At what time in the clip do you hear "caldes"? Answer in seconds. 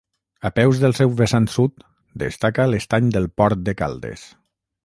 3.83-4.29